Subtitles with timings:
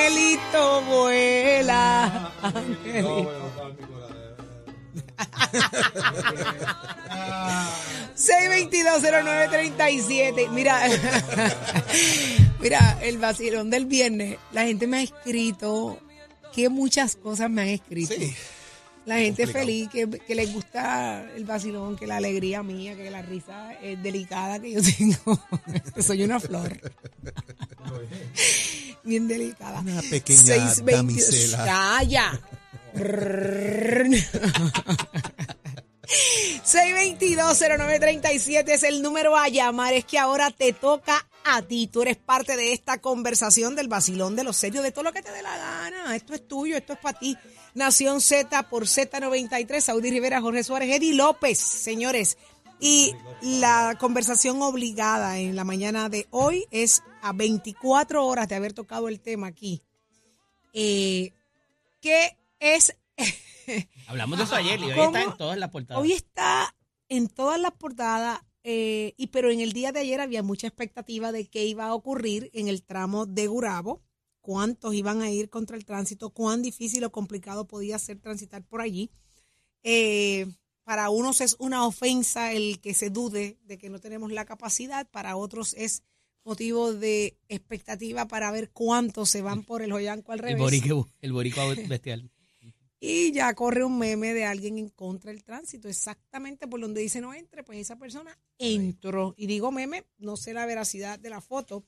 [0.00, 2.32] Angelito vuela.
[2.42, 3.50] Angelito.
[8.16, 10.50] 6220937.
[10.50, 10.80] Mira,
[12.60, 14.38] mira, el vacilón del viernes.
[14.52, 15.98] La gente me ha escrito
[16.54, 18.14] que muchas cosas me han escrito.
[19.06, 23.22] La gente feliz, que, que les gusta el vacilón, que la alegría mía, que la
[23.22, 25.40] risa es delicada que yo tengo.
[26.00, 26.78] Soy una flor.
[29.04, 29.80] Bien delicada.
[29.80, 31.64] Una pequeña damisela.
[31.64, 32.40] Calla.
[36.12, 39.94] 622-0937 es el número a llamar.
[39.94, 41.86] Es que ahora te toca a ti.
[41.86, 45.22] Tú eres parte de esta conversación del vacilón de los serios, de todo lo que
[45.22, 46.16] te dé la gana.
[46.16, 47.36] Esto es tuyo, esto es para ti.
[47.74, 52.36] Nación Z por Z93, Saudi Rivera, Jorge Suárez, Eddie López, señores.
[52.80, 58.72] Y la conversación obligada en la mañana de hoy es a 24 horas de haber
[58.72, 59.82] tocado el tema aquí.
[60.72, 61.32] Eh,
[62.00, 62.96] ¿Qué es
[64.06, 66.02] Hablamos de eso ayer y hoy está en todas las portadas.
[66.02, 66.74] Hoy está
[67.08, 71.32] en todas las portadas, eh, y pero en el día de ayer había mucha expectativa
[71.32, 74.02] de qué iba a ocurrir en el tramo de Gurabo,
[74.40, 78.80] cuántos iban a ir contra el tránsito, cuán difícil o complicado podía ser transitar por
[78.80, 79.10] allí.
[79.82, 80.46] Eh,
[80.84, 85.08] para unos es una ofensa el que se dude de que no tenemos la capacidad,
[85.08, 86.02] para otros es
[86.44, 90.58] motivo de expectativa para ver cuántos se van por el joyanco al el, revés.
[90.58, 92.30] boricua, el boricua bestial.
[93.02, 97.22] Y ya corre un meme de alguien en contra del tránsito, exactamente por donde dice
[97.22, 99.34] no entre, pues esa persona entró.
[99.38, 101.86] Y digo meme, no sé la veracidad de la foto,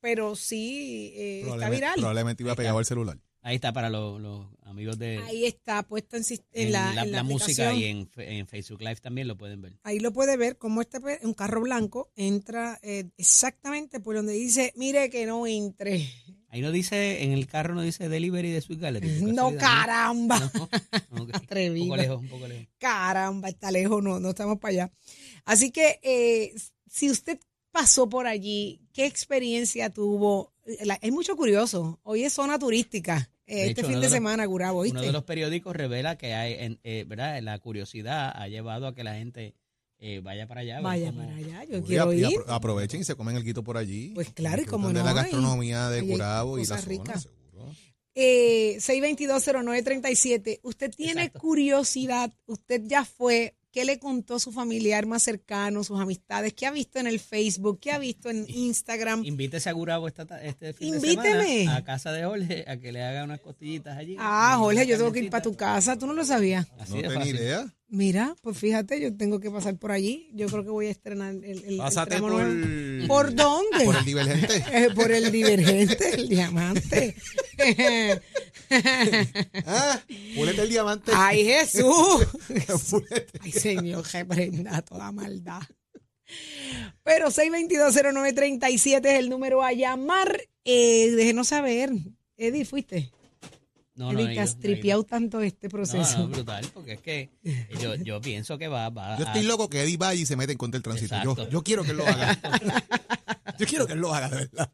[0.00, 1.96] pero sí eh, está viral.
[1.96, 3.18] probablemente iba pegado al celular.
[3.46, 7.22] Ahí está para los, los amigos de Ahí está puesta en, la, en la la
[7.22, 9.78] música y en, en Facebook Live también lo pueden ver.
[9.82, 14.32] Ahí lo puede ver como este pe- un carro blanco entra eh, exactamente por donde
[14.32, 16.08] dice, mire que no entre.
[16.48, 19.20] Ahí no dice, en el carro no dice delivery de Sweet Gallery.
[19.22, 20.38] No, caramba.
[21.10, 21.22] ¿no?
[21.24, 21.30] Ok.
[21.34, 21.84] Atrevido.
[21.84, 22.66] Un poco lejos, un poco lejos.
[22.78, 24.92] Caramba, está lejos, no, no estamos para allá.
[25.44, 26.54] Así que eh,
[26.88, 27.38] si usted
[27.72, 30.54] pasó por allí, ¿qué experiencia tuvo?
[30.84, 32.00] La- hay mucho curioso.
[32.04, 33.28] Hoy es zona turística.
[33.46, 34.98] De este hecho, fin de, de los- semana, Gurabo, ¿viste?
[34.98, 37.40] Uno de los periódicos revela que hay, en, eh, ¿verdad?
[37.42, 39.54] La curiosidad ha llevado a que la gente
[39.98, 40.80] eh, vaya para allá.
[40.80, 42.24] Vaya cómo- para allá, yo quiero y ir.
[42.26, 44.10] apro- aprovechen y se comen el guito por allí.
[44.14, 46.84] Pues claro, y Disfrutan cómo de no, la y- gastronomía de Gurabo y la cosas
[46.84, 47.72] zona, seguro.
[48.14, 50.60] Eh, 6220937.
[50.62, 51.40] Usted tiene Exacto.
[51.40, 56.54] curiosidad, usted ya fue, ¿qué le contó su familiar más cercano, sus amistades?
[56.54, 57.80] ¿Qué ha visto en el Facebook?
[57.80, 59.24] ¿Qué ha visto en Instagram?
[59.24, 61.36] Invítese a Gurabo esta, ta- este fin Invíteme.
[61.44, 64.14] de semana a casa de Jorge a que le haga unas costillitas allí.
[64.20, 65.98] Ah, Jorge, yo tengo que ir para tu casa.
[65.98, 66.66] ¿Tú no lo sabías?
[66.78, 67.74] Así No tenía idea.
[67.88, 70.28] Mira, pues fíjate, yo tengo que pasar por allí.
[70.34, 73.06] Yo creo que voy a estrenar el, el, el Pásate tramo por.
[73.06, 73.84] ¿Por dónde?
[73.84, 74.64] por el divergente.
[74.72, 77.14] Eh, por el divergente, el diamante.
[79.66, 81.12] Ah, el diamante.
[81.14, 82.26] ¡Ay, Jesús!
[83.40, 85.62] Ay, Señor, reprenda toda maldad.
[87.02, 90.40] Pero 6220937 es el número a llamar.
[90.64, 91.90] Eh, déjenos saber.
[92.36, 93.10] Eddie, ¿fuiste?
[93.94, 96.18] No, no, Eddie, no tripeado tanto este No, proceso.
[96.18, 97.30] no, brutal, porque es que
[97.80, 100.34] yo, yo pienso que va, va Yo a- estoy loco que Eddie vaya y se
[100.34, 101.48] mete en contra del tránsito.
[101.48, 102.36] Yo, quiero que él lo haga.
[103.56, 104.72] yo quiero que él lo haga, de verdad.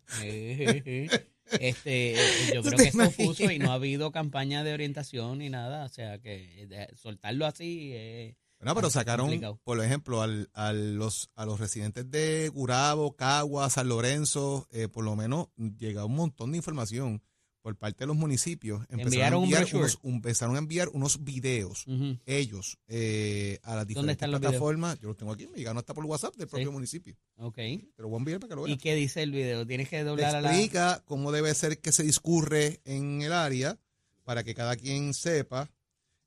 [1.59, 3.67] Este, eh, yo ¿Tú creo que es confuso y imaginas?
[3.67, 8.75] no ha habido campaña de orientación ni nada, o sea que soltarlo así eh, Bueno,
[8.75, 9.61] pero sacaron, complicado.
[9.65, 15.05] por ejemplo, al, a, los, a los residentes de Gurabo, Cagua, San Lorenzo, eh, por
[15.05, 17.23] lo menos llega un montón de información
[17.63, 18.81] por parte de los municipios.
[18.89, 21.85] Empezaron enviaron a enviar unos, un- empezaron a enviar unos videos,
[22.27, 24.53] ellos, eh, a las diferentes están los videos?
[24.53, 24.99] plataformas.
[25.01, 27.17] Yo los tengo aquí, me llegaron hasta por WhatsApp del propio municipio.
[27.37, 27.57] Ok.
[27.57, 28.83] Te lo voy a enviar para que lo ¿Y veas.
[28.83, 29.67] qué dice el video?
[29.67, 30.51] Tienes que Te doblar a la...
[30.51, 33.79] explica cómo debe ser que se discurre en el área
[34.25, 35.71] para que cada quien sepa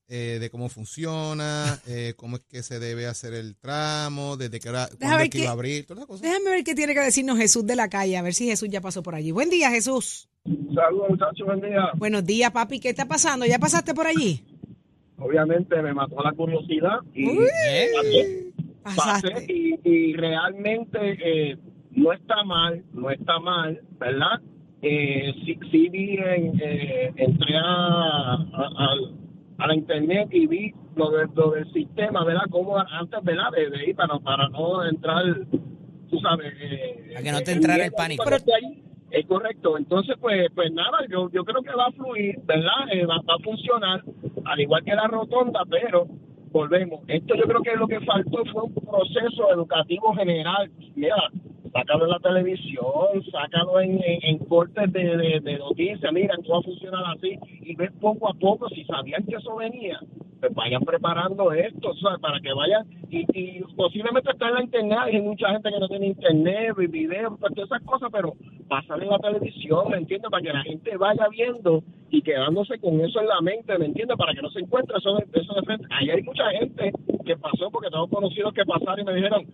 [0.09, 4.69] eh, de cómo funciona, eh, cómo es que se debe hacer el tramo, desde qué
[4.69, 6.21] hora, cuándo ver es que qué- iba a abrir, todas esas cosas.
[6.21, 8.81] Déjame ver qué tiene que decirnos Jesús de la calle, a ver si Jesús ya
[8.81, 9.31] pasó por allí.
[9.31, 10.27] Buen día, Jesús.
[10.48, 11.92] Saludos muchachos, buen día.
[11.95, 12.80] Buenos días, papi.
[12.80, 13.45] ¿Qué está pasando?
[13.45, 14.42] ¿Ya pasaste por allí?
[15.18, 17.38] Obviamente me mató la curiosidad y Uy.
[17.94, 18.51] Pasé,
[18.84, 19.31] Pasaste.
[19.31, 20.98] pasé y, y realmente
[21.51, 21.57] eh,
[21.92, 24.42] no está mal, no está mal, ¿verdad?
[24.81, 29.16] eh, sí, sí vi, en, eh, entré a, a, al-
[29.60, 32.44] a la internet y vi lo, de, lo del sistema, ¿verdad?
[32.50, 33.50] Como antes, ¿verdad?
[33.56, 35.24] De, de ir para, para no entrar,
[36.10, 36.54] tú sabes.
[36.60, 38.24] eh, Para que no te en entrara el pánico.
[38.25, 38.38] pero
[39.13, 39.77] es correcto.
[39.77, 42.89] Entonces, pues, pues nada, yo, yo creo que va a fluir, ¿verdad?
[42.92, 44.04] Eh, va, va a funcionar,
[44.45, 46.07] al igual que la rotonda, pero
[46.51, 47.01] volvemos.
[47.07, 50.69] Esto yo creo que lo que faltó fue un proceso educativo general.
[50.95, 51.15] Mira,
[51.71, 56.60] sácalo en la televisión, sácalo en, en, cortes de, de, de noticias, mira, esto va
[56.60, 60.00] a funcionar así, y ves poco a poco, si sabían que eso venía,
[60.44, 62.19] pues vayan preparando esto, ¿sabes?
[62.19, 65.88] Para que vayan, y, y posiblemente está en la internet, hay mucha gente que no
[65.88, 68.34] tiene internet, vi- videos, pues todas esas cosas, pero
[68.68, 70.30] pasan en la televisión, ¿me entiendes?
[70.30, 74.18] Para que la gente vaya viendo y quedándose con eso en la mente, ¿me entiendes?
[74.18, 75.88] Para que no se encuentre eso, eso de frente.
[75.92, 76.92] Ahí hay mucha gente
[77.25, 79.46] que pasó, porque tengo conocidos que pasaron y me dijeron,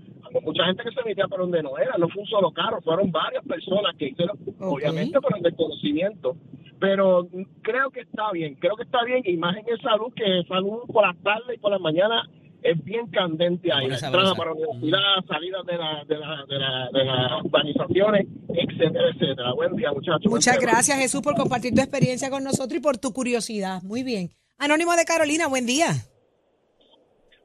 [0.43, 3.11] mucha gente que se metía por donde no era, no fue un solo carro, fueron
[3.11, 6.35] varias personas que hicieron, obviamente por el desconocimiento,
[6.79, 7.27] pero
[7.61, 10.79] creo que está bien, creo que está bien, y más en el salud, que salud
[10.91, 12.27] por las tardes y por las mañanas
[12.61, 16.59] es bien candente ahí, la entrada para la universidad, salidas de, la, de, la, de,
[16.59, 19.53] la, de las urbanizaciones, etcétera, etcétera.
[19.53, 20.25] Buen día, muchachos.
[20.25, 23.81] Muchas Buen gracias, Jesús, por compartir tu experiencia con nosotros y por tu curiosidad.
[23.83, 24.31] Muy bien.
[24.57, 25.87] Anónimo de Carolina, buen día.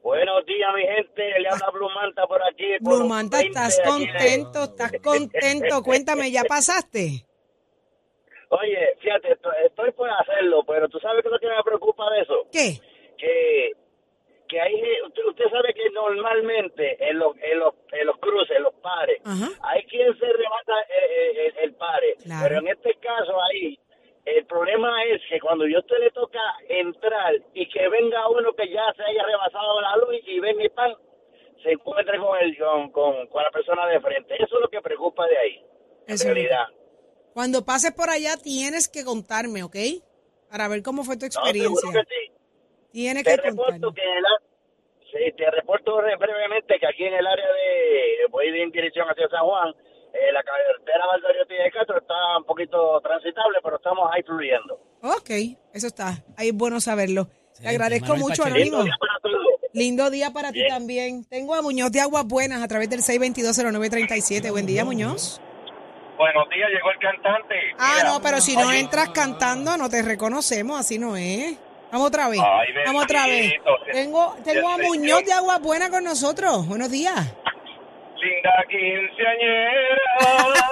[0.04, 1.40] Buenos días, mi gente.
[1.40, 2.76] Le habla Blue Manta por aquí.
[2.84, 5.82] por Blue Manta, 20 estás de- contento, estás contento.
[5.82, 7.24] Cuéntame, ¿ya pasaste?
[8.50, 12.10] Oye, fíjate, esto- estoy por hacerlo, pero tú sabes qué es lo que me preocupa
[12.10, 12.34] de eso.
[12.52, 12.78] ¿Qué?
[13.16, 13.72] Que,
[14.46, 14.74] que hay,
[15.06, 19.48] usted, usted sabe que normalmente en los, en los, en los cruces, los pares, Ajá.
[19.62, 20.74] hay quien se remata
[21.32, 22.14] el, el- el pare.
[22.22, 22.42] Claro.
[22.46, 23.78] Pero en este caso ahí,
[24.24, 28.68] el problema es que cuando yo usted le toca entrar y que venga uno que
[28.68, 30.94] ya se haya rebasado la luz y venga y pan,
[31.62, 34.34] se encuentre con, el, con, con, con la persona de frente.
[34.34, 35.64] Eso es lo que preocupa de ahí.
[36.06, 36.66] En Eso realidad.
[37.32, 39.76] Cuando pases por allá tienes que contarme, ¿ok?
[40.50, 41.90] Para ver cómo fue tu No, experiencia.
[41.92, 42.32] que sí.
[42.92, 43.80] Tienes Te que contarme.
[43.94, 44.02] que
[45.10, 49.28] sí, te reporto re- brevemente que aquí en el área de, voy en dirección hacia
[49.28, 49.74] San Juan,
[50.14, 54.80] eh, la carretera Valdoriotti de Castro está un poquito transitable, pero estamos ahí fluyendo.
[55.02, 55.30] Ok,
[55.72, 56.22] eso está.
[56.36, 57.26] Ahí es bueno saberlo.
[57.26, 57.32] Te
[57.62, 58.44] Excelente, agradezco mucho.
[58.44, 58.84] Anónimo.
[59.72, 60.68] Lindo día para para ti Bien.
[60.68, 61.24] también.
[61.24, 64.50] Tengo a Muñoz de Aguas Buenas a través del 6220937.
[64.52, 65.40] Buen día, Muñoz.
[66.16, 67.54] Buenos días, llegó el cantante.
[67.76, 71.58] Ah, Mira, no, pero si no oye, entras cantando, no te reconocemos, así no es.
[71.90, 72.40] Vamos otra vez.
[72.40, 73.52] Ay, Vamos otra vez.
[73.92, 76.66] Tengo, tengo a Muñoz de Aguas Buenas con nosotros.
[76.68, 77.34] Buenos días.
[78.24, 80.70] Linda quinceañera.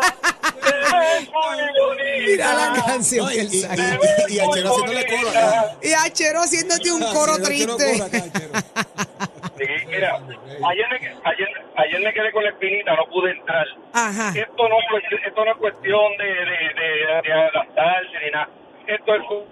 [0.89, 2.27] eres muy bonita.
[2.27, 3.75] Mira la canción y, que él y, saca.
[3.77, 3.79] y,
[4.33, 5.77] y, y Achero haciéndole coro acá.
[5.83, 8.03] Y Achero haciéndote un coro triste.
[9.89, 10.21] mira,
[10.71, 13.67] ayer me, ayer, ayer me quedé con la espinita, no pude entrar.
[13.93, 14.29] Ajá.
[14.35, 18.49] Esto no, es cuestión- esto no es cuestión de, de, de, de adaptarse ni nada.
[18.87, 19.45] Esto es un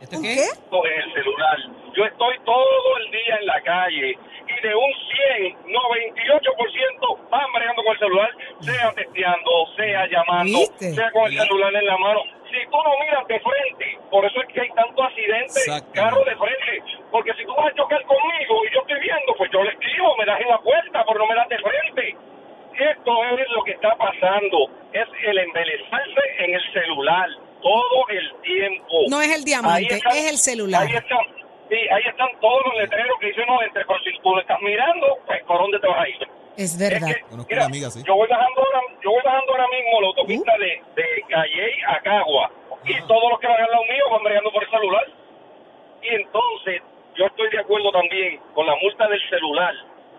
[0.00, 1.58] ¿Esto en el celular.
[1.94, 4.18] Yo estoy todo el día en la calle
[4.48, 4.92] y de un
[5.38, 8.30] 100, 98% van bregando con el celular,
[8.60, 10.92] sea testeando, sea llamando, ¿Viste?
[10.92, 12.20] sea con el celular en la mano.
[12.50, 15.60] Si tú no miras de frente, por eso es que hay tanto accidente,
[15.92, 19.50] carro de frente, porque si tú vas a chocar conmigo y yo estoy viendo, pues
[19.52, 22.16] yo le escribo, me das en la puerta, pero no me das de frente.
[22.74, 27.28] Esto es lo que está pasando, es el embelezarse en el celular
[27.64, 28.94] todo el tiempo.
[29.08, 30.82] No es el diamante, están- es el celular.
[30.86, 31.24] Ahí están,
[31.70, 34.60] sí, ahí están todos los letreros que dicen, no, entre, pero si tú lo estás
[34.60, 36.28] mirando, pues, ¿por dónde te vas a ir?
[36.56, 37.08] Es verdad.
[37.08, 38.02] Es que, Conozco mira, una amiga, sí.
[38.06, 40.60] yo voy bajando ahora, yo voy bajando ahora mismo la autopista Uh.
[40.60, 42.50] de, de Calle a Cagua,
[42.84, 45.06] y todos los que van al lado mío van bregando por el celular.
[46.02, 46.82] Y entonces,
[47.16, 49.74] yo estoy de acuerdo también con la multa del celular,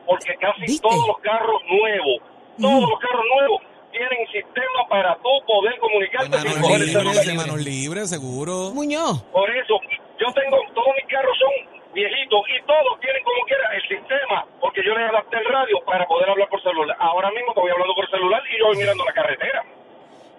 [0.07, 0.81] porque casi ¿Viste?
[0.81, 2.19] todos los carros nuevos,
[2.59, 3.61] todos los carros nuevos
[3.95, 7.25] tienen sistema para tú poder De comunicarte sin manos el libres, celular.
[7.25, 8.71] de manos libres, seguro.
[8.73, 9.23] Muñoz.
[9.31, 9.79] Por eso,
[10.19, 11.53] yo tengo, todos mis carros son
[11.93, 16.05] viejitos y todos tienen como quiera el sistema, porque yo le adapté el radio para
[16.07, 16.95] poder hablar por celular.
[16.99, 19.63] Ahora mismo te voy hablando por celular y yo voy mirando la carretera.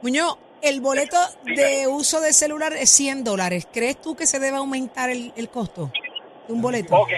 [0.03, 3.67] Muñoz, el boleto de uso de celular es 100 dólares.
[3.73, 5.91] ¿Crees tú que se debe aumentar el, el costo
[6.47, 6.95] de un boleto?
[6.95, 7.11] Ok,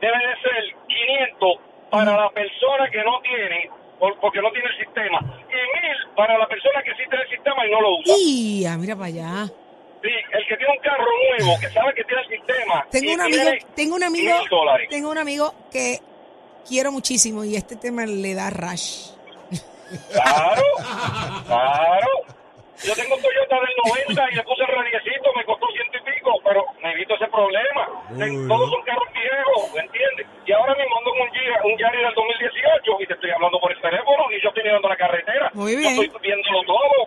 [0.00, 1.50] debe de ser 500
[1.90, 6.46] para la persona que no tiene, porque no tiene el sistema, y 1000 para la
[6.46, 8.14] persona que sí tiene el sistema y no lo usa.
[8.18, 9.46] Y ah, mira para allá.
[10.02, 12.86] Sí, el que tiene un carro nuevo, que sabe que tiene el sistema.
[12.90, 14.88] Tengo un amigo, tengo un amigo, 1000 dólares.
[14.90, 15.98] tengo un amigo que
[16.68, 19.10] quiero muchísimo y este tema le da rash.
[20.12, 20.62] Claro,
[21.46, 22.08] claro.
[22.84, 23.74] Yo tengo un Toyota del
[24.14, 26.30] 90 y le puse el radiecito, me costó ciento y pico.
[26.44, 27.82] pero me evito ese problema.
[28.10, 28.48] Uy.
[28.48, 30.26] Todos son carros viejos, ¿me entiendes?
[30.46, 33.72] Y ahora mismo ando con un un Yaris del 2018 y te estoy hablando por
[33.72, 35.50] el teléfono y yo estoy mirando la carretera.
[35.54, 35.96] Muy bien.
[35.96, 36.98] Yo estoy viéndolo todo.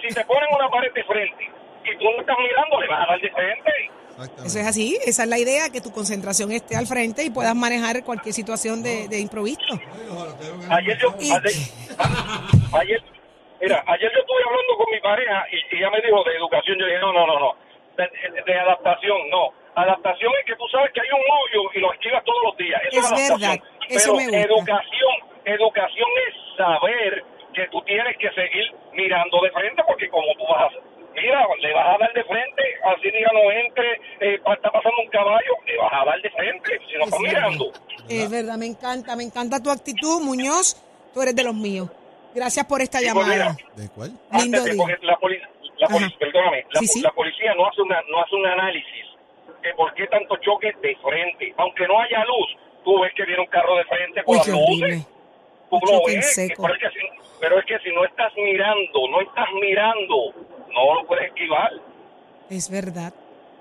[0.00, 1.44] Si te ponen una pared de frente
[1.84, 3.72] y tú no estás mirando, le vas a dar de frente.
[4.44, 7.54] Eso es así, esa es la idea, que tu concentración esté al frente y puedas
[7.54, 9.78] manejar cualquier situación de, de improviso.
[10.70, 11.42] Ayer yo, ayer,
[12.72, 13.02] ayer,
[13.60, 16.78] mira, ayer yo estuve hablando con mi pareja y, y ella me dijo de educación.
[16.78, 17.52] Yo dije, no, no, no, no.
[17.96, 19.50] De, adaptación, no.
[19.74, 22.80] Adaptación es que tú sabes que hay un hoyo y lo esquivas todos los días.
[22.90, 23.40] Eso Es adaptación.
[23.40, 24.40] verdad, eso Pero me gusta.
[24.40, 30.44] educación, educación es saber que tú tienes que seguir mirando de frente porque como tú
[30.48, 30.76] vas a...
[31.14, 35.08] Mira, le vas a dar de frente, así diga no entre, eh, está pasando un
[35.08, 37.18] caballo, le vas a dar de frente, si no Es verdad.
[37.20, 37.72] mirando.
[38.10, 40.76] Es verdad, me encanta, me encanta tu actitud, Muñoz.
[41.14, 41.88] Tú eres de los míos.
[42.36, 43.56] Gracias por esta Y pues llamada.
[43.56, 44.10] mira, ¿De cuál?
[44.10, 44.82] Lindo antes de día.
[44.84, 45.94] porque la policía, la Ajá.
[45.96, 47.00] poli- perdóname, la, Sí, sí.
[47.00, 49.06] la policía no hace una no hace un análisis
[49.62, 52.48] de por qué tanto choque de frente, aunque no haya luz,
[52.84, 55.06] tú ves que viene un carro de frente con Uy, las qué luces, horrible.
[55.70, 56.62] tú Un lo choque en ves, seco.
[56.62, 57.06] pero es, que si,
[57.40, 60.16] pero es que si no estás mirando, no estás mirando,
[60.76, 61.70] no lo puedes esquivar.
[62.50, 63.12] Es verdad,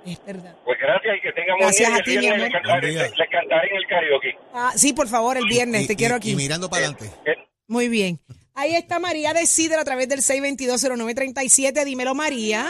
[0.05, 0.53] es verdad.
[0.65, 2.57] Pues gracias y que tengamos Gracias un día a ti, y el mi viernes le
[2.57, 2.61] amor.
[2.61, 3.17] cantaré, Buen día.
[3.17, 4.37] le- cantaré en el karaoke.
[4.53, 6.35] Ah, sí, por favor, el viernes, Y- te y- quiero y aquí.
[6.35, 7.05] mirando para adelante.
[7.25, 7.35] Eh,
[7.67, 8.19] Muy bien.
[8.57, 11.83] Ahí está María de Sidra a través del 6220937.
[11.83, 12.65] Dímelo, María.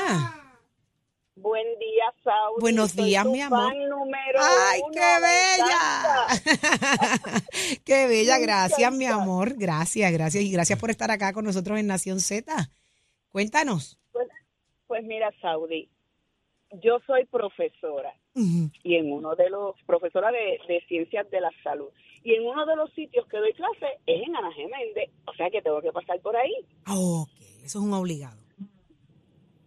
[1.36, 2.60] Buen día, Saudi.
[2.60, 3.70] Buenos Soy días, tu mi amor.
[3.70, 6.28] fan número ¡Ay, uno, qué bella!
[7.86, 8.40] ¡Qué bella!
[8.40, 9.54] Gracias, mi amor.
[9.56, 10.44] Gracias, gracias.
[10.44, 12.52] Y gracias por estar acá con nosotros en Nación Z.
[13.30, 14.00] Cuéntanos.
[14.12, 14.28] Pues,
[14.88, 15.88] pues mira, Saudi,
[16.82, 21.90] yo soy profesora y en uno de los, profesora de, de ciencias de la salud,
[22.26, 25.50] y en uno de los sitios que doy clase es en Ana Geméndez, o sea
[25.50, 26.54] que tengo que pasar por ahí.
[26.86, 27.30] Ah, Ok,
[27.64, 28.38] eso es un obligado.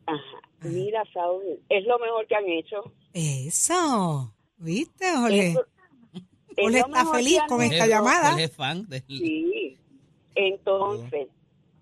[0.07, 0.41] Ajá.
[0.62, 2.83] Mira, Saudi, es lo mejor que han hecho.
[3.12, 4.35] Eso.
[4.59, 5.49] ¿Viste, Jorge?
[5.50, 5.65] Eso-
[6.57, 7.73] es Jorge lo está feliz con hecho.
[7.75, 8.31] esta llamada.
[8.31, 9.03] Jorge es fan del...
[9.07, 9.79] Sí.
[10.35, 11.29] Entonces,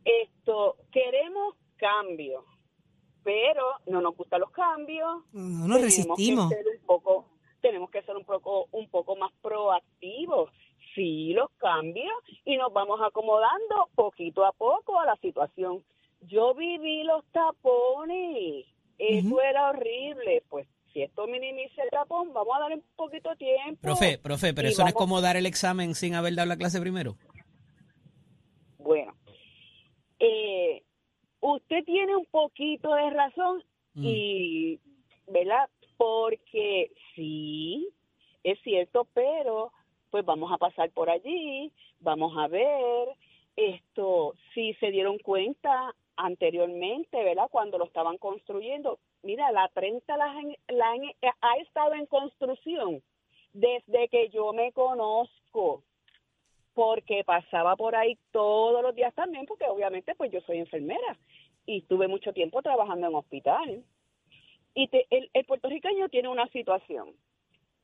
[0.05, 2.45] esto, queremos cambio,
[3.23, 5.23] pero no nos gustan los cambios.
[5.33, 6.49] No nos resistimos.
[6.51, 7.29] Que ser un poco,
[7.63, 10.51] tenemos que ser un poco, un poco más proactivos.
[10.95, 12.13] Sí, los cambios
[12.45, 15.83] y nos vamos acomodando poquito a poco a la situación.
[16.21, 18.67] Yo viví los tapones,
[18.99, 20.43] eso era horrible.
[20.51, 23.81] Pues si esto minimiza el tapón, vamos a darle un poquito de tiempo.
[23.81, 26.79] Profe, profe, pero eso no es como dar el examen sin haber dado la clase
[26.79, 27.17] primero.
[28.79, 29.15] Bueno,
[30.19, 30.83] eh,
[31.41, 33.65] usted tiene un poquito de razón
[33.95, 34.05] Mm.
[34.05, 34.81] y,
[35.29, 35.71] ¿verdad?
[35.97, 37.89] Porque sí,
[38.45, 39.73] es cierto, pero
[40.17, 41.71] pues vamos a pasar por allí,
[42.01, 43.09] vamos a ver
[43.55, 47.49] esto, si se dieron cuenta anteriormente, ¿verdad?
[47.51, 48.99] Cuando lo estaban construyendo.
[49.23, 50.35] Mira, la 30 la,
[51.43, 53.03] ha estado en construcción
[53.53, 55.83] desde que yo me conozco
[56.73, 61.19] porque pasaba por ahí todos los días también, porque obviamente pues yo soy enfermera
[61.67, 63.85] y estuve mucho tiempo trabajando en hospital.
[64.75, 67.13] Y te- el, el puertorriqueño tiene una situación.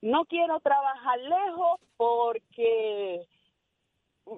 [0.02, 3.24] No quiero trabajar lejos porque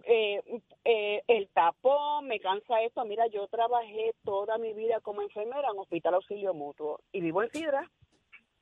[0.04, 3.02] eh, eh, el tapón me cansa esto.
[3.06, 7.50] Mira, yo trabajé toda mi vida como enfermera en Hospital Auxilio Mutuo y vivo en
[7.50, 7.90] Sidra.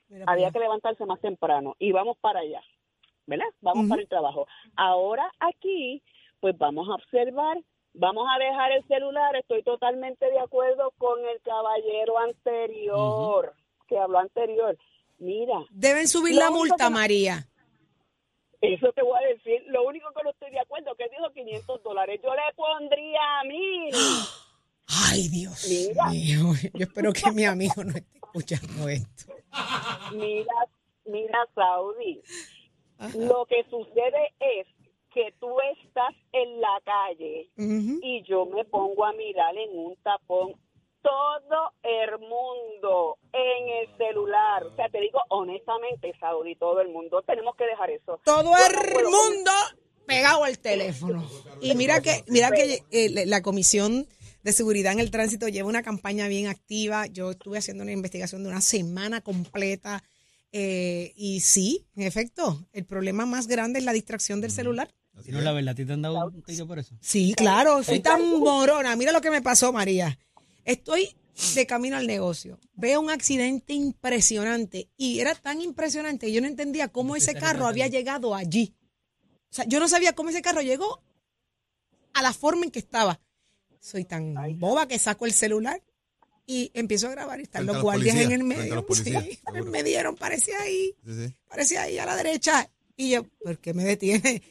[0.09, 2.63] Mira Había que levantarse más temprano y vamos para allá,
[3.27, 3.47] ¿verdad?
[3.61, 4.47] Vamos para el trabajo.
[4.77, 6.03] Ahora aquí,
[6.39, 7.59] pues vamos a observar,
[7.95, 9.35] vamos a dejar el celular.
[9.35, 13.55] Estoy totalmente de acuerdo con el caballero anterior,
[13.89, 14.79] que habló anterior.
[15.23, 17.47] Mira, Deben subir la multa, no- María.
[18.61, 19.63] eso te voy a decir.
[19.69, 22.21] Lo único que no estoy de acuerdo que dijo 500 dólares.
[22.23, 23.95] Yo le pondría mil.
[24.89, 26.07] Ay, Dios Mira.
[26.07, 26.53] mío.
[26.75, 29.33] Yo espero que mi amigo no esté escuchando esto.
[30.13, 30.55] Mira,
[31.07, 32.21] mira, Saudi.
[32.99, 33.17] Ajá.
[33.19, 34.67] Lo que sucede es
[35.15, 40.55] que tú estás en la calle y yo me pongo a mirar en un tapón
[41.03, 44.65] todo el mundo en el celular.
[44.65, 47.23] O sea, te digo honestamente, Saudi, todo el mundo.
[47.23, 48.21] Tenemos que dejar eso.
[48.25, 49.51] Todo el no mundo
[50.07, 51.29] pegado al teléfono.
[51.61, 54.07] Y mira que, mira que eh, la Comisión
[54.43, 57.07] de Seguridad en el Tránsito lleva una campaña bien activa.
[57.07, 60.03] Yo estuve haciendo una investigación de una semana completa.
[60.55, 64.93] eh, y sí, en efecto, el problema más grande es la distracción del celular.
[65.25, 66.95] Si no, la verdad, ¿a ti te han dado un tiro por eso?
[67.01, 68.97] Sí, claro, soy tan morona.
[68.97, 70.19] Mira lo que me pasó, María.
[70.65, 71.17] Estoy
[71.55, 72.59] de camino al negocio.
[72.75, 77.67] Veo un accidente impresionante y era tan impresionante que yo no entendía cómo ese carro
[77.67, 78.75] había llegado allí.
[79.51, 81.03] O sea, yo no sabía cómo ese carro llegó
[82.15, 83.21] a la forma en que estaba.
[83.81, 85.83] Soy tan boba que saco el celular
[86.47, 88.87] y empiezo a grabar y están Frente los guardias en policías, el frente a medio.
[88.87, 89.25] policías,
[89.65, 91.35] Sí, me dieron, parecía ahí, Sí, sí.
[91.49, 92.71] parecía ahí a la derecha.
[92.97, 94.43] Y yo, ¿por qué me detiene?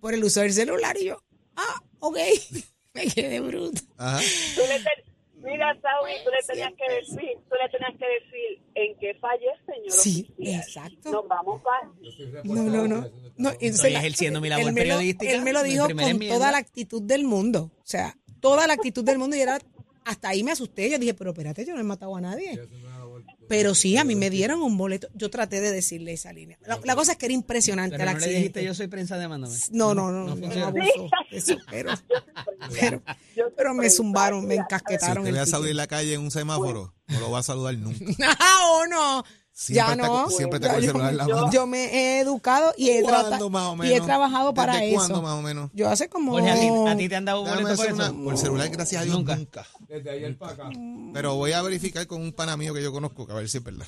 [0.00, 0.96] Por el uso del celular.
[0.98, 1.22] Y yo,
[1.56, 2.16] ah, ok.
[2.94, 3.80] me quedé bruto.
[3.96, 4.20] Ajá.
[4.54, 5.07] Tú le ten-
[5.42, 9.46] Mira, Saúl, tú le tenías que decir, tú le tenías que decir en qué fallé,
[9.66, 10.60] señor Sí, oficial.
[10.60, 11.10] exacto.
[11.12, 12.42] Nos vamos para...
[12.44, 13.08] No, no, no.
[13.36, 15.84] no en Estoy serio, ejerciendo mi labor él me lo- periodística, Él me lo dijo
[15.84, 16.36] con enmienda.
[16.36, 17.70] toda la actitud del mundo.
[17.76, 19.36] O sea, toda la actitud del mundo.
[19.36, 19.58] Y era,
[20.04, 20.90] hasta ahí me asusté.
[20.90, 22.58] Yo dije, pero espérate, yo no he matado a nadie.
[23.48, 25.08] Pero sí, a mí me dieron un boleto.
[25.14, 26.58] Yo traté de decirle esa línea.
[26.66, 28.38] La, la cosa es que era impressionante Pero el no le accidente.
[28.40, 29.54] dijiste yo soy prensa demándame.
[29.70, 31.92] No, no, no, no, abuso eso, pero,
[32.78, 33.02] pero,
[33.56, 35.70] pero me zumbaron, me Si encasquetaron usted ve el a ticket.
[35.70, 38.04] en la calle en un semáforo, no lo va a saludar nunca.
[38.72, 39.24] ¿O no?
[39.60, 40.30] Siempre ya no.
[40.30, 41.50] siempre está con el yo- celular en la mano.
[41.50, 44.86] yo me he educado y he, ¿Cuándo trata- más o y he trabajado para ¿Desde
[44.90, 44.96] eso.
[44.98, 45.70] cuándo más o menos?
[45.74, 46.30] Yo hace como...
[46.30, 47.94] Jorge, ¿a ti, a ti te han dado Déjame boleto por eso?
[48.12, 49.34] una- por celular, gracias a Dios, Nunca.
[49.34, 49.66] nunca.
[49.88, 50.70] Desde ayer para acá.
[51.12, 53.58] Pero voy a verificar con un pana mío que yo conozco, que a ver si
[53.58, 53.86] es verdad.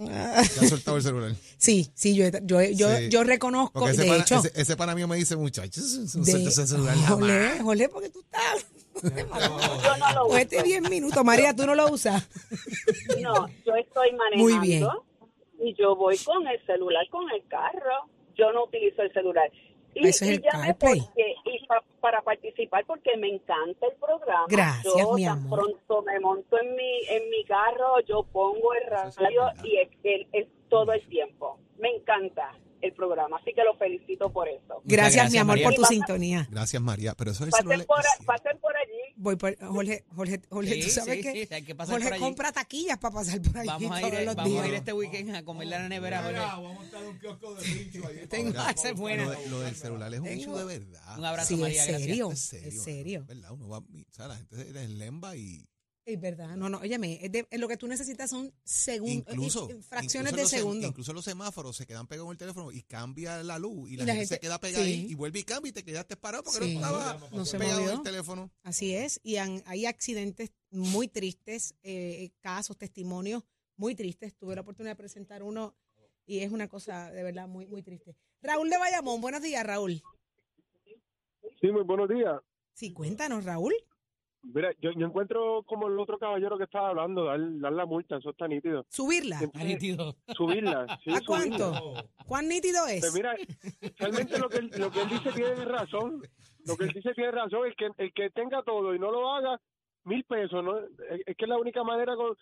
[0.00, 0.42] Ah.
[0.54, 1.34] Que ha soltado el celular.
[1.58, 3.08] Sí, sí, yo, yo, yo, Sí.
[3.08, 6.22] yo reconozco, Porque ese de pana, hecho, ese, ese pana mío me dice, muchachos, un
[6.22, 7.08] de, ese celular jamás.
[7.18, 8.66] Jolé, jolé, porque tú estás...
[9.02, 10.28] Yo no lo uso.
[10.28, 11.24] Cogete 10 minutos.
[11.24, 12.22] María, ¿tú no lo usas?
[13.22, 14.36] No, yo estoy manejando.
[14.38, 14.86] Muy bien.
[15.58, 18.08] Y yo voy con el celular, con el carro.
[18.36, 19.50] Yo no utilizo el celular.
[19.94, 21.00] Y, Eso es y el CarPlay.
[21.00, 24.44] porque- y pa- para participar porque me encanta el programa.
[24.48, 25.58] Gracias, yo mi tan amor.
[25.60, 30.92] pronto me monto en mi en mi carro, yo pongo el radio y es, todo
[30.92, 31.58] el tiempo.
[31.78, 34.82] Me encanta el programa, así que lo felicito por eso.
[34.84, 35.66] Gracias, gracias, mi amor, María.
[35.68, 36.46] por tu sintonía.
[36.50, 37.14] Gracias, María.
[37.16, 38.72] Pero eso es Pasen por, pasen por.
[39.20, 41.46] Voy por, Jorge, Jorge, Jorge, Sí, ¿tú sabes sí, qué?
[41.48, 42.22] sí, hay que pasar Jorge por allí.
[42.22, 44.64] compra taquillas para pasar por ahí Vamos a todos ir, los vamos días.
[44.64, 46.38] a ir este weekend a comerle a la nevera, Jorge.
[46.38, 48.26] Vamos a estar en un kiosco de pincho ahí.
[48.30, 49.24] Tengo esa es buena.
[49.24, 51.18] Lo, lo del celular es un Tengo- issue de verdad.
[51.18, 52.08] Un abrazo, Sí, María, es gracias.
[52.08, 52.68] serio, Es serio.
[52.68, 53.24] es serio.
[53.26, 53.50] ¿Verdad?
[53.52, 55.66] Uno va, o sea, la gente se deslemba y
[56.10, 59.68] Es verdad, no, no, óyeme, es de- es lo que tú necesitas son segundos, incluso
[59.82, 60.86] fracciones incluso de segundo.
[60.88, 64.06] Incluso los semáforos se quedan pegados en el teléfono y cambia la luz y la,
[64.06, 66.44] la gente, gente- se queda pegada ahí y vuelve y cambia y te quedaste parado
[66.44, 68.50] porque Sí, no estaba no se pegado el teléfono.
[68.62, 73.42] Así es, y han- hay accidentes muy tristes, eh, casos, testimonios
[73.76, 74.34] muy tristes.
[74.34, 75.76] Tuve la oportunidad de presentar uno
[76.24, 78.16] y es una cosa de verdad muy, muy triste.
[78.40, 80.02] Raúl de Bayamón, buenos días, Raúl.
[81.60, 82.40] Sí, muy buenos días.
[82.72, 83.74] Sí, cuéntanos, Raúl.
[84.42, 88.16] Mira, yo, yo encuentro como el otro caballero que estaba hablando, dar, dar la multa,
[88.16, 88.86] eso está nítido.
[88.88, 89.40] Subirla.
[89.54, 90.14] Nítido.
[90.36, 91.26] Subirla, sí, ¿A subirla.
[91.26, 91.94] cuánto?
[92.26, 93.00] ¿Cuán nítido es?
[93.00, 93.34] Pues mira,
[93.98, 96.22] realmente lo que, él, lo que él dice tiene razón.
[96.66, 97.66] Lo que él dice tiene razón.
[97.66, 99.60] El que, el que tenga todo y no lo haga,
[100.04, 100.62] mil pesos.
[100.64, 100.78] ¿no?
[100.78, 102.36] Es, que es la única manera con-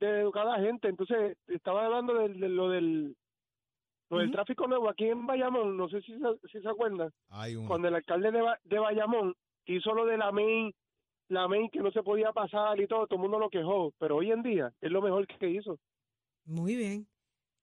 [0.00, 0.88] de educar a la gente.
[0.88, 3.16] Entonces, estaba hablando de, lo del
[4.10, 5.76] lo del tráfico nuevo aquí en Bayamón.
[5.76, 7.12] No sé si se, si se acuerdan.
[7.30, 10.72] Hay un Cuando el alcalde de, Ba- de Bayamón hizo lo de la main,
[11.28, 13.92] la main que no se podía pasar y todo, todo el mundo lo quejó.
[13.98, 15.78] Pero hoy en día es lo mejor que hizo.
[16.44, 17.06] Muy bien.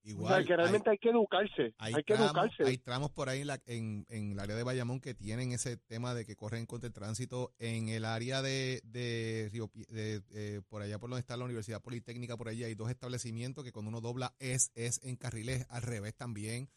[0.06, 0.34] O igual.
[0.36, 1.73] sea, que realmente hay, que educarse.
[1.78, 2.63] hay, Hay, que tramos, educarse.
[2.65, 5.78] hay tramos por ahí en, la- en, en el área de Bayamón que tienen ese
[5.78, 7.54] tema de que corren contra el tránsito.
[7.58, 9.49] En el área de, de
[9.88, 13.63] de, eh, por allá por donde está la Universidad Politécnica, por allí hay dos establecimientos
[13.63, 16.67] que cuando uno dobla es, es en carriles al revés también.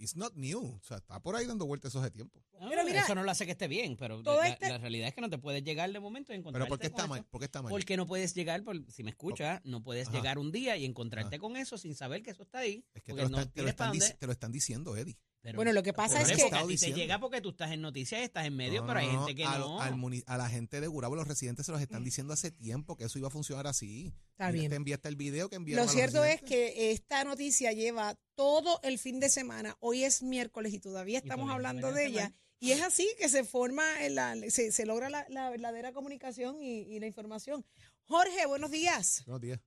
[0.00, 0.60] It's not new.
[0.60, 2.42] O sea, está por ahí dando vueltas esos de tiempo.
[2.58, 5.08] No, Pero mira, eso no lo hace que esté bien, pero la, este- la realidad
[5.08, 7.10] es que no te puedes llegar de momento y Pero encontrarte ¿por qué está con
[7.10, 7.18] mal?
[7.20, 7.28] eso.
[7.30, 7.70] ¿Por qué está mal?
[7.70, 10.16] Porque no puedes llegar, por, si me escuchas, no puedes Ajá.
[10.16, 12.84] llegar un día y encontrarte con eso sin saber que eso está ahí.
[12.94, 15.18] Es que te lo, no te, lo están te lo están diciendo, Eddie.
[15.42, 17.80] Pero- Bueno, lo que pasa es que- a ti te llega porque tú estás en
[17.80, 19.80] noticias, estás en medio, No, pero hay no, gente que al- no.
[19.80, 19.94] al
[20.26, 23.18] a la gente de Gurabo, los residentes se los están diciendo hace tiempo que eso
[23.18, 24.12] iba a funcionar así.
[24.32, 24.70] Está Mira, bien.
[24.70, 28.98] Te enviaste el video que enviaron Lo cierto es que esta noticia lleva todo el
[28.98, 29.76] fin de semana.
[29.80, 32.26] Hoy es miércoles y todavía estamos todavía hablando la de semana.
[32.26, 32.34] ella.
[32.62, 36.62] Y es así que se forma, en la, se, se logra la, la verdadera comunicación
[36.62, 37.64] y, y la información.
[38.04, 39.22] Jorge, buenos días.
[39.24, 39.60] Buenos días.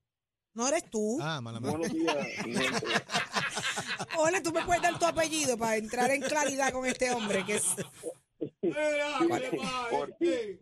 [0.53, 1.17] No eres tú.
[1.19, 1.59] Ah, mala.
[1.59, 2.15] Buenos días.
[4.17, 7.55] Hola, tú me puedes dar tu apellido para entrar en claridad con este hombre que
[7.55, 7.75] es
[9.91, 10.59] Ortiz,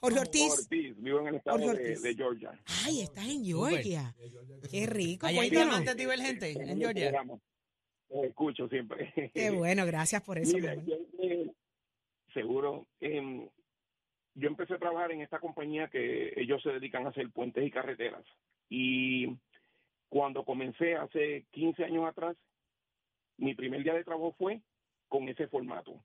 [0.00, 0.52] Jorge Ortiz.
[0.52, 2.52] Ortiz, vivo en el estado de, Georgia.
[2.84, 4.14] Ay, estás en Georgia.
[4.70, 5.26] Qué rico.
[5.26, 7.24] Allá hay diamantes divergentes en Georgia.
[8.10, 9.12] Los escucho siempre.
[9.34, 10.56] Qué bueno, gracias por eso.
[10.56, 10.88] Mira, mi amor.
[10.88, 11.50] yo, eh,
[12.32, 12.86] seguro.
[13.00, 13.48] em,
[14.34, 17.70] yo empecé a trabajar en esta compañía que ellos se dedican a hacer puentes y
[17.70, 18.24] carreteras.
[18.70, 19.36] Y
[20.08, 22.36] cuando comencé hace 15 años atrás,
[23.36, 24.60] mi primer día de trabajo fue
[25.08, 26.02] con ese formato.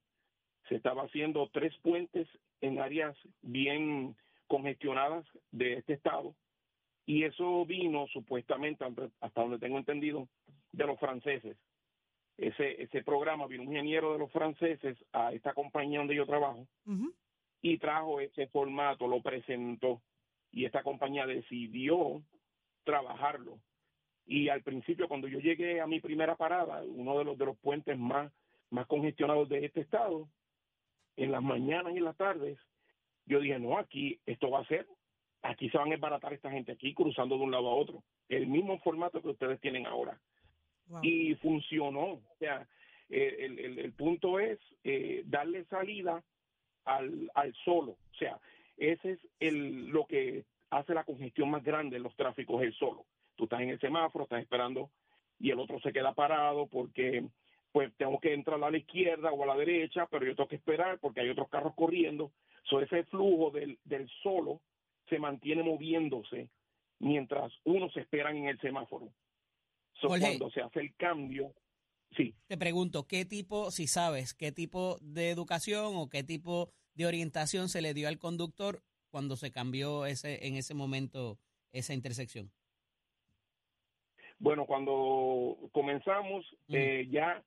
[0.70, 2.28] Se estaba haciendo tres puentes
[2.62, 4.16] en áreas bien
[4.48, 6.36] congestionadas de este estado.
[7.06, 8.86] Y eso vino supuestamente,
[9.20, 10.28] hasta donde tengo entendido,
[10.72, 11.58] de los franceses
[12.38, 16.68] ese, ese programa, vino un ingeniero de los franceses a esta compañía donde yo trabajo
[17.62, 20.02] y trajo ese formato, lo presentó.
[20.52, 22.22] y esta compañía decidió
[22.84, 23.58] trabajarlo.
[24.26, 27.58] Y al principio, cuando yo llegué a mi primera parada, uno de los de los
[27.58, 28.32] puentes más,
[28.70, 30.30] más congestionados de este estado,
[31.18, 32.58] en las mañanas y en las tardes,
[33.26, 34.88] yo dije, no, aquí esto va a ser,
[35.42, 38.04] aquí se van a embaratar esta gente aquí cruzando de un lado a otro.
[38.30, 40.20] El mismo formato que ustedes tienen ahora.
[41.02, 42.06] Y funcionó.
[42.06, 42.68] O sea,
[43.10, 46.24] eh, el, el, el punto es eh, darle salida
[46.86, 47.92] al, al solo.
[47.92, 48.40] O sea,
[48.78, 53.06] ese es el, lo que hace la congestión más grande en los tráficos, el solo.
[53.36, 54.90] Tú estás en el semáforo, estás esperando
[55.40, 57.26] y el otro se queda parado porque
[57.72, 60.58] pues tengo que entrar a la izquierda o a la derecha, pero yo tengo que
[60.58, 62.32] esperar porque hay otros carros corriendo.
[62.70, 64.62] So, ese flujo del, del solo
[65.10, 66.50] se mantiene moviéndose
[67.00, 69.12] mientras uno se espera en el semáforo.
[70.00, 70.38] So, Jorge.
[70.38, 71.54] cuando se hace el cambio,
[72.16, 72.36] sí.
[72.48, 77.70] Te pregunto, ¿qué tipo, si sabes, qué tipo de educación o qué tipo de orientación
[77.70, 81.40] se le dio al conductor cuando se cambió ese en ese momento
[81.72, 82.52] esa intersección?
[84.44, 87.42] Bueno, cuando comenzamos, eh, ya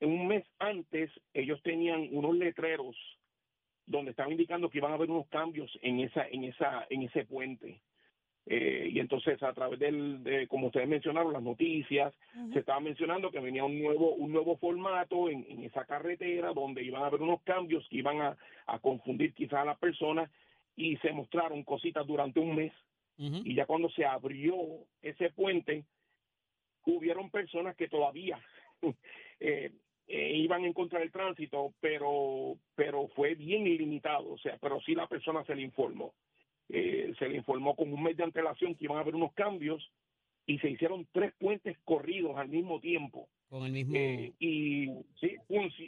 [0.00, 2.96] un mes antes, ellos tenían unos letreros
[3.84, 7.26] donde estaban indicando que iban a haber unos cambios en esa, en esa, en ese
[7.26, 7.82] puente.
[8.46, 12.14] Eh, y entonces a través del, de, como ustedes mencionaron, las noticias,
[12.54, 16.82] se estaba mencionando que venía un nuevo, un nuevo formato en, en esa carretera donde
[16.82, 18.34] iban a haber unos cambios que iban a,
[18.66, 20.30] a confundir quizás a las personas
[20.74, 22.72] y se mostraron cositas durante un mes.
[23.18, 24.54] Y ya cuando se abrió
[25.02, 25.84] ese puente,
[26.96, 28.38] hubieron personas que todavía
[29.40, 29.72] eh,
[30.06, 34.94] eh, iban en contra del tránsito, pero, pero fue bien ilimitado, o sea, pero sí
[34.94, 36.14] la persona se le informó.
[36.70, 39.90] Eh, se le informó con un mes de antelación que iban a haber unos cambios
[40.46, 43.28] y se hicieron tres puentes corridos al mismo tiempo.
[43.48, 43.94] Con el mismo...
[43.96, 44.88] Eh, y
[45.20, 45.36] sí,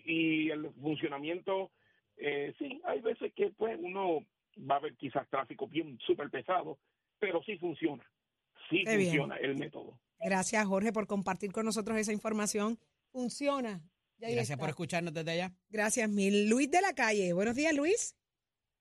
[0.07, 1.71] y el funcionamiento,
[2.17, 4.25] eh, sí, hay veces que pues uno
[4.71, 6.79] va a ver quizás tráfico bien súper pesado,
[7.19, 8.05] pero sí funciona,
[8.69, 9.11] sí Qué bien.
[9.11, 9.99] funciona el método.
[10.21, 12.79] Gracias, Jorge, por compartir con nosotros esa información.
[13.13, 13.83] Funciona.
[14.19, 14.59] Ya Gracias está.
[14.59, 15.53] por escucharnos desde allá.
[15.71, 16.49] Gracias mil.
[16.49, 17.33] Luis de la calle.
[17.33, 18.17] Buenos días, Luis.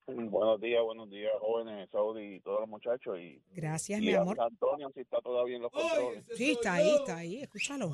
[0.06, 3.20] Buenos días, buenos días, jóvenes, Saudi y todos los muchachos.
[3.20, 4.40] Y, Gracias, y mi amor.
[4.42, 6.26] Antonio, si está todavía en los controles.
[6.36, 7.42] Sí, está ahí, está ahí.
[7.44, 7.88] Escúchalo.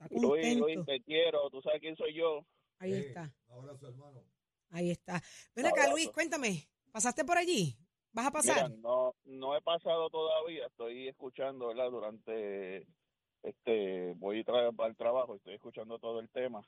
[0.00, 0.56] Está Luis.
[0.58, 2.44] Luis, te quiero, tú sabes quién soy yo.
[2.78, 3.32] Ahí está.
[4.70, 5.22] Ahí está.
[5.54, 5.92] Ven acá, Abrazo.
[5.92, 6.68] Luis, cuéntame.
[6.90, 7.76] ¿Pasaste por allí?
[8.16, 8.70] ¿Vas a pasar?
[8.70, 11.90] Mira, no, no he pasado todavía, estoy escuchando, ¿verdad?
[11.90, 12.86] Durante,
[13.42, 16.62] este, voy tra- al trabajo, estoy escuchando todo el tema.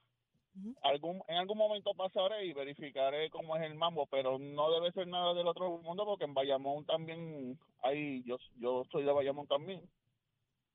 [0.83, 5.07] algún En algún momento pasaré y verificaré cómo es el mambo, pero no debe ser
[5.07, 9.81] nada del otro mundo porque en Bayamón también hay, yo, yo soy de Bayamón también,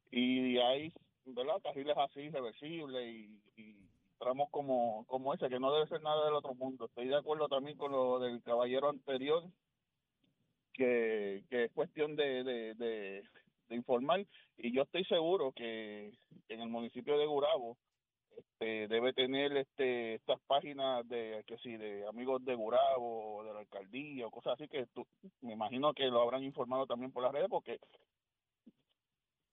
[0.10, 0.92] y hay,
[1.26, 1.62] ¿verdad?
[1.62, 3.76] Carriles así, reversibles y, y
[4.18, 6.86] tramos como, como ese, que no debe ser nada del otro mundo.
[6.86, 9.44] Estoy de acuerdo también con lo del caballero anterior,
[10.74, 13.24] que, que es cuestión de, de, de,
[13.70, 14.26] de informar
[14.58, 16.12] y yo estoy seguro que
[16.50, 17.78] en el municipio de Gurabo
[18.38, 23.54] este, debe tener este estas páginas de que sí de amigos de Gurabo o de
[23.54, 25.06] la alcaldía o cosas así que tú-
[25.42, 27.80] me imagino que lo habrán informado también por las redes porque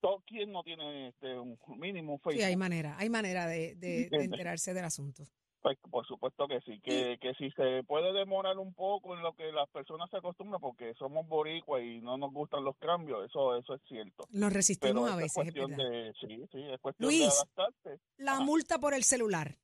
[0.01, 2.97] todo quien no tiene este un mínimo Sí, Facebook hay manera.
[2.99, 4.25] Hay manera de, de- de Entiende.
[4.25, 5.25] enterarse del asunto.
[5.63, 9.35] Pues, por supuesto que sí, que, que si se puede demorar un poco en lo
[9.35, 13.57] que las personas se acostumbran, porque somos boricuas y no nos gustan los cambios, eso
[13.57, 14.27] eso es cierto.
[14.33, 15.91] Nos resistimos Pero a veces, es Es cuestión verdad.
[15.91, 18.01] de, sí, sí, es cuestión Luis, de adaptarse.
[18.17, 18.41] La Ajá.
[18.41, 19.59] multa por el celular.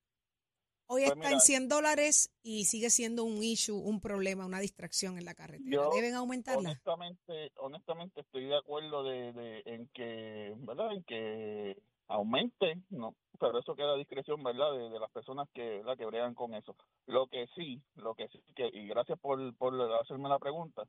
[0.88, 4.60] Hoy Pues está mira, en 100 dólares y sigue siendo un issue, un problema, una
[4.60, 5.70] distracción en la carretera.
[5.70, 6.68] Yo, ¿Deben aumentarla?
[6.68, 10.92] honestamente, honestamente estoy de acuerdo de, de en que, ¿verdad?
[10.92, 11.76] En que
[12.08, 14.72] aumente, no, pero eso queda a discreción, ¿verdad?
[14.72, 15.96] De, las personas que, ¿verdad?
[15.96, 16.76] que bregan con eso.
[17.06, 20.84] Lo que sí, lo que sí, que, y gracias por, por hacerme la pregunta,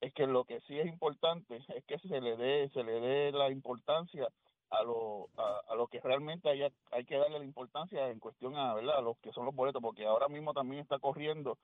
[0.00, 3.32] es que lo que sí es importante es que se le dé, se le dé
[3.32, 4.28] la importancia
[4.70, 8.56] a lo, a, a lo que realmente hay, hay que darle la importancia en cuestión
[8.56, 8.98] a, ¿verdad?
[8.98, 11.58] a los que son los boletos, porque ahora mismo también está corriendo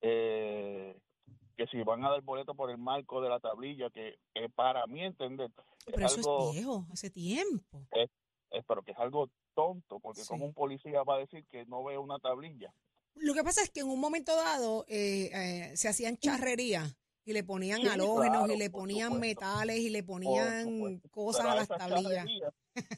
[0.00, 0.96] eh,
[1.56, 4.18] que si van a dar boleto por el marco de la tablilla, que
[4.54, 5.50] para mí entender
[5.86, 7.86] es Pero eso algo, es viejo, hace tiempo.
[7.92, 8.10] es,
[8.50, 10.28] es- pero que es algo tonto, porque Sí.
[10.28, 12.72] como un policía va a decir que no ve una tablilla.
[13.14, 17.32] Lo que pasa es que en un momento dado eh, eh, se hacían charrerías y
[17.32, 21.68] le ponían Sí, halógenos claro, y le ponían metales y le ponían cosas a las
[21.68, 22.26] tablillas.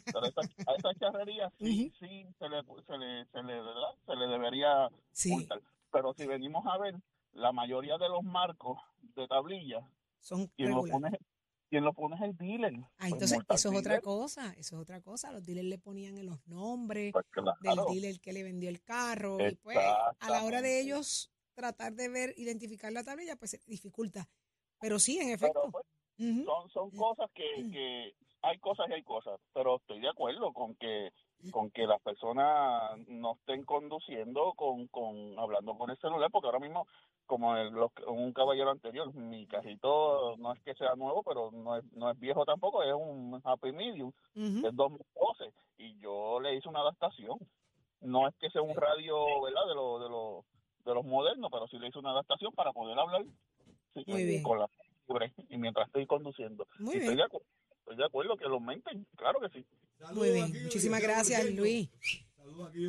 [0.07, 3.95] pero a esas, a esas charrerías sí, sí se le, se le, se le, ¿verdad?
[4.07, 4.89] se le debería
[5.27, 5.61] multar.
[5.93, 6.95] Pero si venimos a ver,
[7.37, 8.79] la mayoría de los marcos
[9.15, 9.89] de tablilla,
[10.21, 11.19] Son quien lo pone,
[11.69, 12.75] quien lo pone es el dealer.
[12.99, 15.33] Ah, entonces eso es otra cosa, eso es otra cosa.
[15.33, 17.55] Los dealers le ponían en los nombres Pues claro.
[17.61, 19.39] del dealer que le vendió el carro.
[19.47, 23.61] Y pues a la hora de ellos tratar de ver, identificar la tablilla, pues se
[23.67, 24.29] dificulta.
[24.81, 25.71] Pero sí, en efecto.
[25.71, 25.85] Pues,
[26.19, 30.75] son, son cosas que, que hay cosas y hay cosas, pero estoy de acuerdo con
[30.77, 31.13] que
[31.51, 36.59] con que las personas no estén conduciendo con, con hablando con el celular, porque ahora
[36.59, 36.87] mismo,
[37.27, 41.77] como el, los- un caballero anterior, mi cajito no es que sea nuevo, pero no
[41.77, 44.13] es, no es viejo tampoco, es un Happy Medium
[44.63, 47.39] del 2012, y yo le hice una adaptación.
[48.01, 50.45] No es que sea un radio, ¿verdad?, de, lo, de, lo,
[50.85, 53.25] de los modernos, pero sí le hice una adaptación para poder hablar
[53.95, 54.43] sí, Muy bien.
[54.43, 54.69] con la
[55.49, 56.67] y mientras estoy conduciendo.
[56.79, 57.03] Muy bien.
[57.13, 57.43] Estoy de, acu-
[57.81, 59.65] estoy de acuerdo que lo aumenten, claro que sí.
[60.15, 60.53] Muy bien.
[60.65, 61.89] Muchísimas gracias, Luis.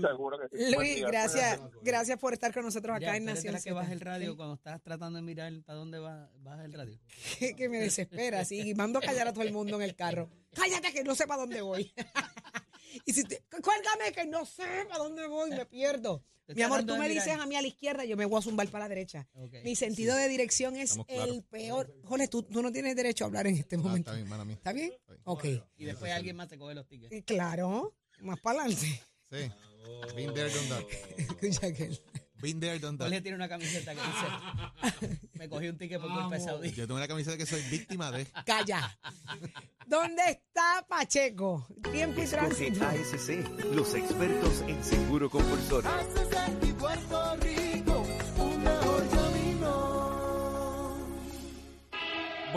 [0.01, 0.75] Seguro que sí.
[0.75, 3.73] Luis, gracias, gracias por estar con nosotros acá Ya, en Nación a que Z.
[3.75, 6.99] baje el radio cuando estás tratando de mirar para dónde va, baja el radio.
[7.39, 9.95] que, que me desespera, sí, y mando a callar a todo el mundo en el
[9.95, 10.29] carro.
[10.53, 11.93] Cállate que no sé para dónde voy.
[13.05, 16.23] y si te, cuélgame que no sé para dónde voy, me pierdo.
[16.55, 17.11] Mi amor, tú me mirar.
[17.25, 19.27] dices a mí a la izquierda, yo me voy a zumbar para la derecha.
[19.65, 21.27] Mi sentido de dirección es Estamos claros.
[21.35, 21.93] el peor.
[22.05, 24.11] Jorge, tú, tú no tienes derecho a hablar en este Ah, momento.
[24.11, 24.55] está bien, mala mía.
[24.55, 24.93] ¿Está bien?
[25.25, 25.43] Ok.
[25.75, 27.25] Y después alguien más te coge los tickets.
[27.25, 28.87] Claro, más para adelante.
[29.31, 29.51] Sí.
[30.15, 30.83] Been there, done that.
[31.17, 31.99] Escucha aquel.
[32.41, 33.05] Been there, done that.
[33.07, 36.71] Jorge tiene una camiseta que dice, me cogí un ticket por culpa de Saudí.
[36.71, 38.25] Yo tengo una camiseta que soy víctima de.
[38.45, 38.97] Calla.
[39.87, 41.67] ¿Dónde está Pacheco?
[41.91, 42.85] Tiempo y tránsito.
[42.85, 45.89] ASC, los expertos en seguro compulsorio.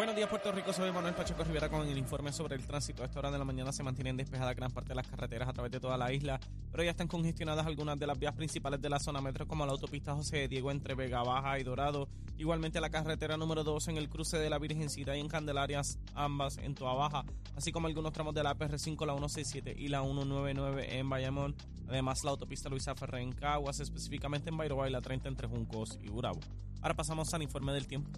[0.00, 0.72] Buenos días, Puerto Rico.
[0.72, 3.02] Soy Manuel Pacheco Rivera con el informe sobre el tránsito.
[3.02, 5.52] A esta hora de la mañana se mantienen despejadas gran parte de las carreteras a
[5.52, 8.88] través de toda la isla, pero ya están congestionadas algunas de las vías principales de
[8.88, 12.08] la zona metro, como la autopista José Diego entre Vega Baja y Dorado.
[12.38, 16.56] Igualmente la carretera número 2 en el cruce de la Virgencita y en Candelarias, ambas
[16.56, 20.98] en Toa Baja, así como algunos tramos de la PR5, la 167 y la 199
[20.98, 21.54] en Bayamón.
[21.90, 25.98] Además, la autopista Luisa Ferré en Caguas, específicamente en Bayroa y la 30 entre Juncos
[26.00, 26.40] y Urabo.
[26.80, 28.10] Ahora pasamos al informe del tiempo.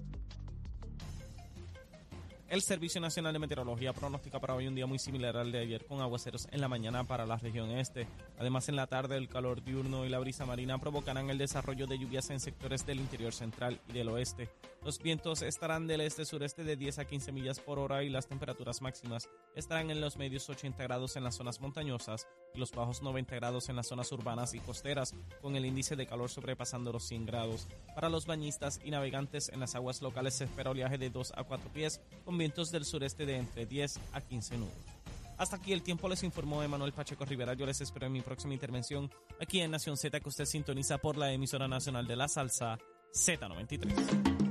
[2.53, 5.87] El Servicio Nacional de Meteorología pronostica para hoy un día muy similar al de ayer
[5.87, 8.07] con aguaceros en la mañana para la región este.
[8.39, 11.99] Además, en la tarde el calor diurno y la brisa marina provocarán el desarrollo de
[11.99, 14.51] lluvias en sectores del interior central y del oeste.
[14.85, 18.83] Los vientos estarán del este-sureste de 10 a 15 millas por hora y las temperaturas
[18.83, 23.35] máximas estarán en los medios 80 grados en las zonas montañosas y los bajos 90
[23.37, 27.27] grados en las zonas urbanas y costeras, con el índice de calor sobrepasando los 100
[27.27, 27.69] grados.
[27.95, 31.45] Para los bañistas y navegantes en las aguas locales se espera oleaje de 2 a
[31.45, 34.75] 4 pies, con vientos del sureste de entre 10 a 15 nudos.
[35.39, 37.55] Hasta aquí el tiempo les informó Emanuel Pacheco Rivera.
[37.55, 39.11] Yo les espero en mi próxima intervención
[39.41, 42.79] aquí en Nación Z que usted sintoniza por la emisora nacional de la salsa
[43.13, 44.42] Z93.